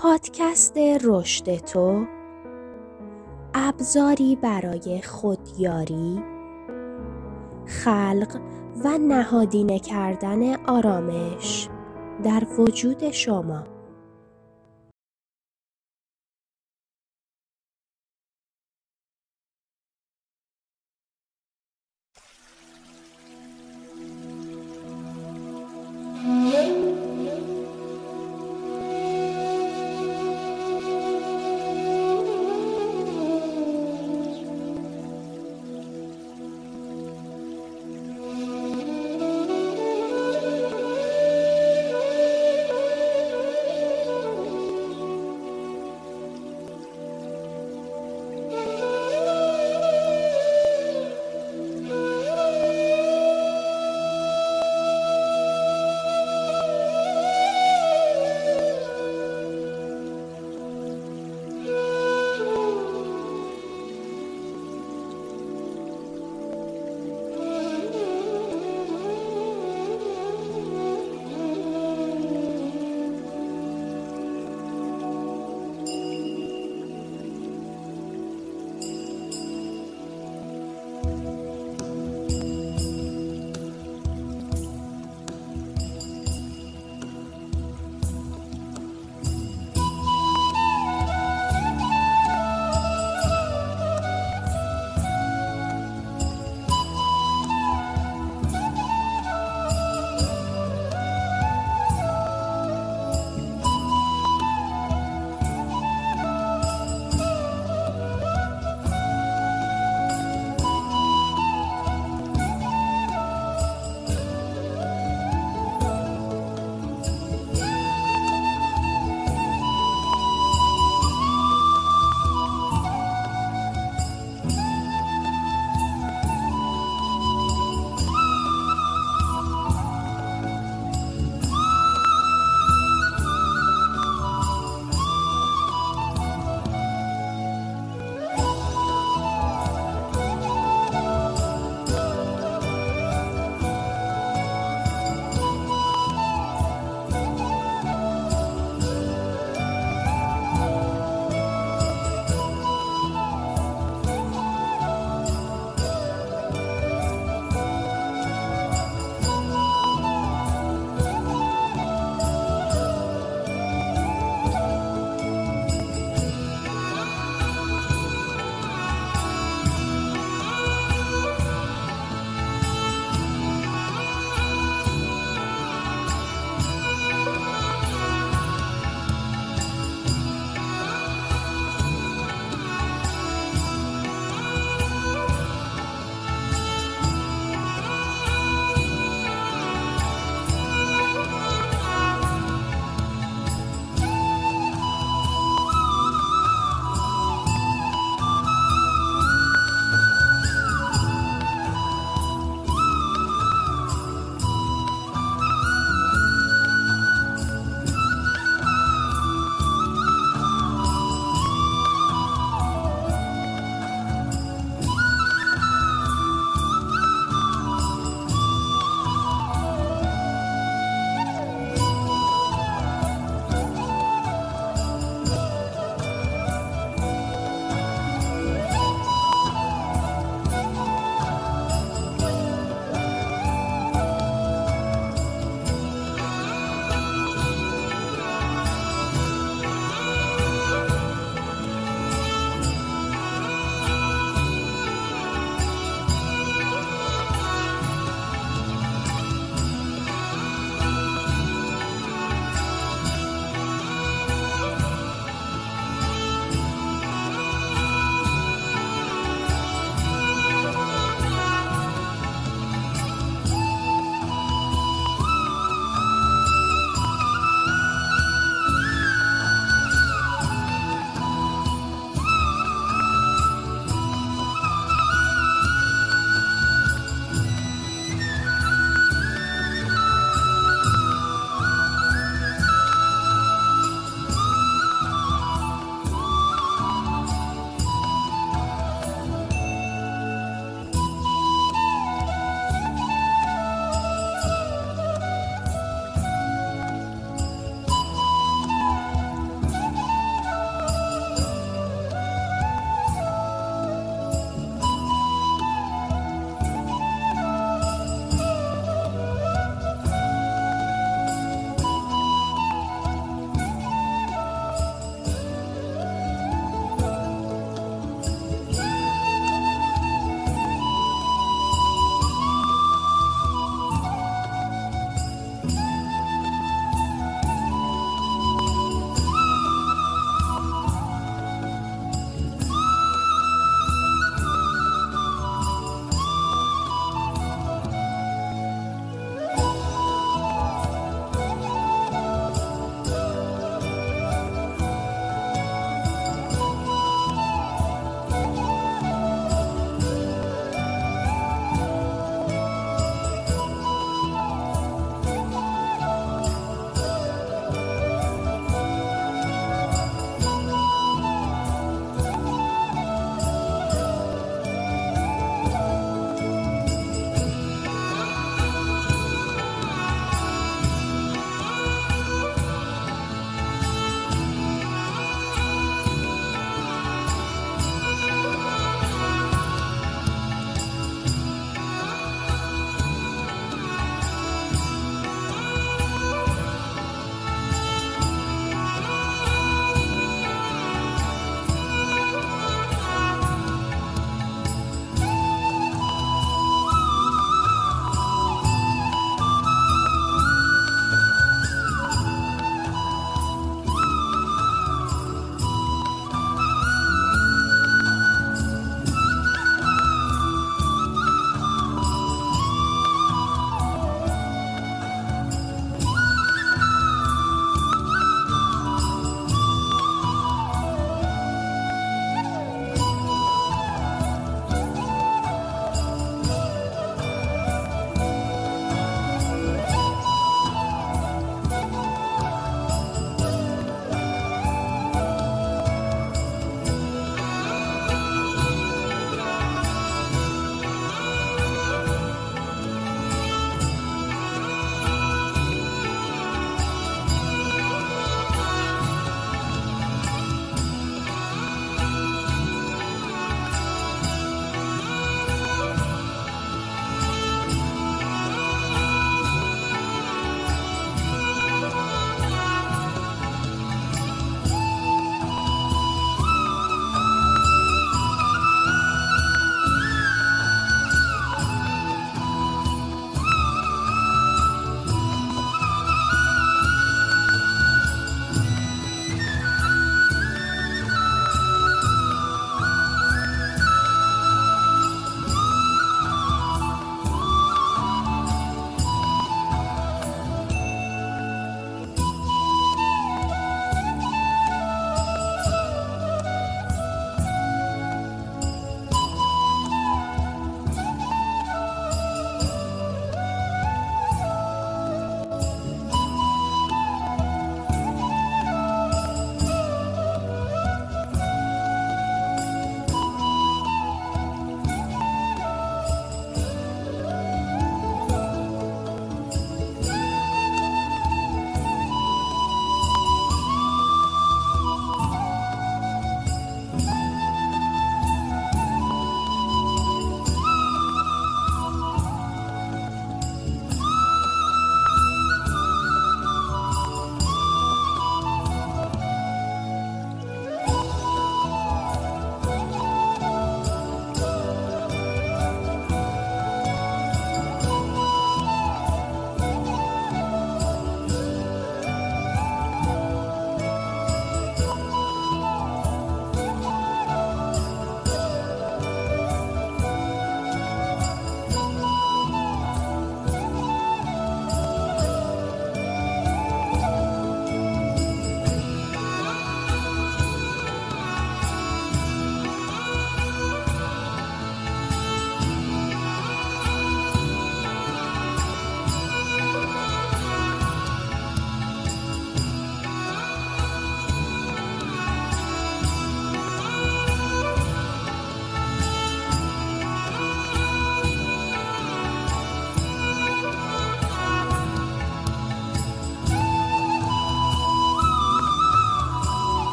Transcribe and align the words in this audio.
پادکست 0.00 0.78
رشد 1.04 1.56
تو 1.56 2.06
ابزاری 3.54 4.36
برای 4.36 5.02
خودیاری 5.02 6.22
خلق 7.66 8.40
و 8.84 8.98
نهادینه 8.98 9.78
کردن 9.78 10.64
آرامش 10.64 11.68
در 12.24 12.46
وجود 12.58 13.10
شما. 13.10 13.64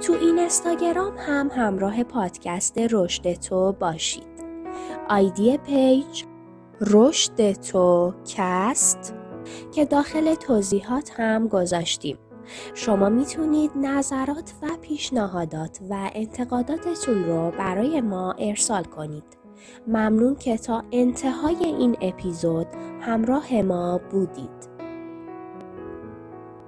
تو 0.00 0.12
این 0.12 0.38
اینستاگرام 0.38 1.12
هم 1.18 1.50
همراه 1.54 2.04
پادکست 2.04 2.78
رشد 2.78 3.32
تو 3.32 3.72
باشید. 3.72 4.28
ID 5.08 5.58
page 5.58 6.24
رشد 6.80 7.52
تو 7.52 8.14
کست 8.36 9.14
که 9.74 9.84
داخل 9.84 10.34
توضیحات 10.34 11.20
هم 11.20 11.48
گذاشتیم. 11.48 12.18
شما 12.74 13.08
می‌تونید 13.08 13.70
نظرات 13.76 14.52
و 14.62 14.66
پیشنهادات 14.82 15.78
و 15.90 16.10
انتقاداتتون 16.14 17.24
رو 17.24 17.50
برای 17.50 18.00
ما 18.00 18.32
ارسال 18.38 18.84
کنید. 18.84 19.24
ممنون 19.86 20.36
که 20.36 20.58
تا 20.58 20.84
انتهای 20.92 21.64
این 21.64 21.96
اپیزود 22.00 22.66
همراه 23.00 23.62
ما 23.62 24.00
بودید. 24.10 24.77